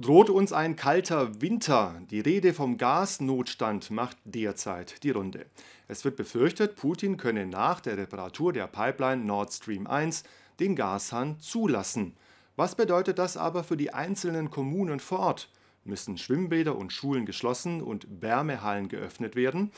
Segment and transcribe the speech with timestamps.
[0.00, 2.00] Droht uns ein kalter Winter?
[2.10, 5.44] Die Rede vom Gasnotstand macht derzeit die Runde.
[5.88, 10.24] Es wird befürchtet, Putin könne nach der Reparatur der Pipeline Nord Stream 1
[10.58, 12.16] den Gashahn zulassen.
[12.56, 15.50] Was bedeutet das aber für die einzelnen Kommunen vor Ort?
[15.84, 19.70] Müssen Schwimmbäder und Schulen geschlossen und Wärmehallen geöffnet werden?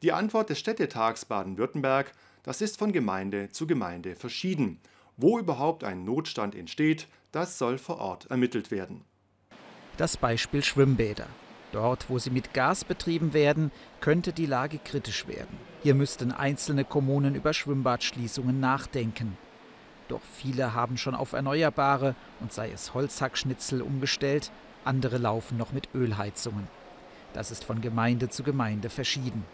[0.00, 2.12] Die Antwort des Städtetags Baden-Württemberg,
[2.44, 4.80] das ist von Gemeinde zu Gemeinde verschieden.
[5.18, 9.04] Wo überhaupt ein Notstand entsteht, das soll vor Ort ermittelt werden.
[9.96, 11.26] Das Beispiel Schwimmbäder.
[11.72, 15.56] Dort, wo sie mit Gas betrieben werden, könnte die Lage kritisch werden.
[15.82, 19.38] Hier müssten einzelne Kommunen über Schwimmbadschließungen nachdenken.
[20.08, 24.52] Doch viele haben schon auf Erneuerbare und sei es Holzhackschnitzel umgestellt,
[24.84, 26.68] andere laufen noch mit Ölheizungen.
[27.32, 29.44] Das ist von Gemeinde zu Gemeinde verschieden.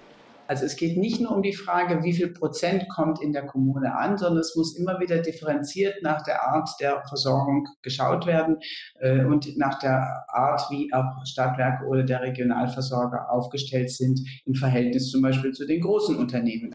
[0.52, 3.97] Also es geht nicht nur um die Frage, wie viel Prozent kommt in der Kommune
[3.97, 8.59] an, sondern es muss immer wieder differenziert nach der Art der Versorgung geschaut werden
[9.01, 15.11] äh, und nach der Art, wie auch Stadtwerke oder der Regionalversorger aufgestellt sind im Verhältnis
[15.11, 16.75] zum Beispiel zu den großen Unternehmen.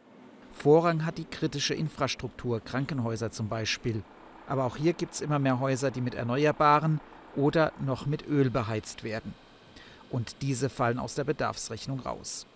[0.50, 4.02] Vorrang hat die kritische Infrastruktur, Krankenhäuser zum Beispiel.
[4.47, 7.00] Aber auch hier gibt es immer mehr Häuser, die mit Erneuerbaren
[7.36, 9.36] oder noch mit Öl beheizt werden.
[10.09, 12.47] Und diese fallen aus der Bedarfsrechnung raus.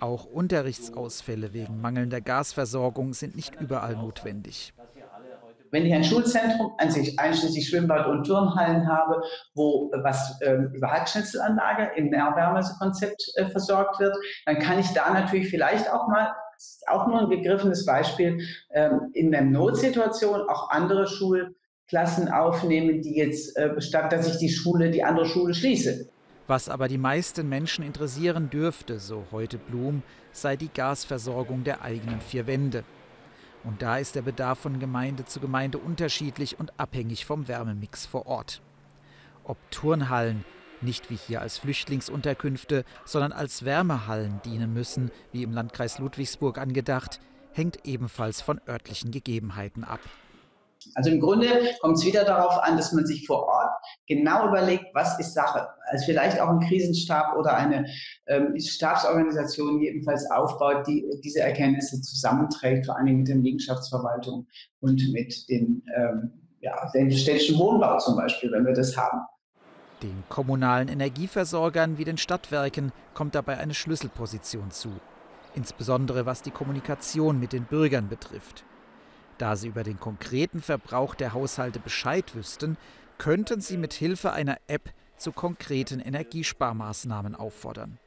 [0.00, 4.72] Auch Unterrichtsausfälle wegen mangelnder Gasversorgung sind nicht überall notwendig.
[5.70, 9.22] Wenn ich ein Schulzentrum, einschließlich Schwimmbad und Turnhallen habe,
[9.54, 15.48] wo was äh, über Heizschnitzelanlage im Nährwärmekonzept äh, versorgt wird, dann kann ich da natürlich
[15.50, 16.32] vielleicht auch mal,
[16.86, 23.56] auch nur ein begriffenes Beispiel, äh, in der Notsituation auch andere Schulklassen aufnehmen, die jetzt,
[23.56, 26.08] äh, statt dass ich die Schule, die andere Schule schließe.
[26.46, 30.02] Was aber die meisten Menschen interessieren dürfte, so heute Blum,
[30.32, 32.84] sei die Gasversorgung der eigenen vier Wände.
[33.64, 38.26] Und da ist der Bedarf von Gemeinde zu Gemeinde unterschiedlich und abhängig vom Wärmemix vor
[38.26, 38.62] Ort.
[39.42, 40.44] Ob Turnhallen
[40.82, 47.18] nicht wie hier als Flüchtlingsunterkünfte, sondern als Wärmehallen dienen müssen, wie im Landkreis Ludwigsburg angedacht,
[47.52, 50.00] hängt ebenfalls von örtlichen Gegebenheiten ab.
[50.94, 51.48] Also im Grunde
[51.80, 53.55] kommt es wieder darauf an, dass man sich vor Ort
[54.06, 55.68] genau überlegt, was ist Sache.
[55.86, 57.86] Also vielleicht auch ein Krisenstab oder eine
[58.26, 64.46] ähm, Stabsorganisation jedenfalls aufbaut, die diese Erkenntnisse zusammenträgt, vor allem mit der Liegenschaftsverwaltung
[64.80, 69.20] und mit den, ähm, ja, den städtischen Wohnbau zum Beispiel, wenn wir das haben.
[70.02, 74.90] Den kommunalen Energieversorgern wie den Stadtwerken kommt dabei eine Schlüsselposition zu,
[75.54, 78.64] insbesondere was die Kommunikation mit den Bürgern betrifft.
[79.38, 82.76] Da sie über den konkreten Verbrauch der Haushalte Bescheid wüssten,
[83.18, 87.98] könnten sie mit Hilfe einer App zu konkreten Energiesparmaßnahmen auffordern.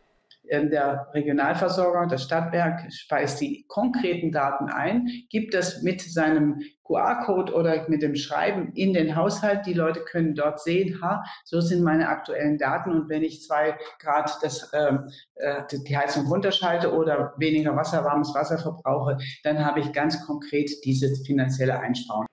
[0.49, 7.53] Ähm, der Regionalversorger, das Stadtwerk, speist die konkreten Daten ein, gibt das mit seinem QR-Code
[7.53, 9.67] oder mit dem Schreiben in den Haushalt.
[9.67, 13.77] Die Leute können dort sehen, ha, so sind meine aktuellen Daten und wenn ich zwei
[13.99, 19.81] Grad das, ähm, äh, die Heizung runterschalte oder weniger Wasser, warmes Wasser verbrauche, dann habe
[19.81, 22.25] ich ganz konkret diese finanzielle Einsparung.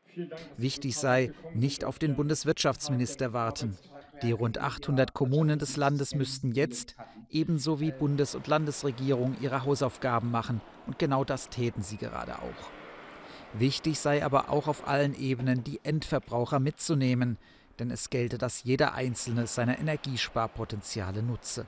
[0.57, 3.77] Wichtig sei, nicht auf den Bundeswirtschaftsminister warten.
[4.23, 6.97] Die rund 800 Kommunen des Landes müssten jetzt,
[7.31, 10.61] ebenso wie Bundes- und Landesregierung, ihre Hausaufgaben machen.
[10.87, 12.71] Und genau das täten sie gerade auch.
[13.53, 17.37] Wichtig sei aber auch auf allen Ebenen, die Endverbraucher mitzunehmen,
[17.79, 21.67] denn es gelte, dass jeder Einzelne seine Energiesparpotenziale nutze.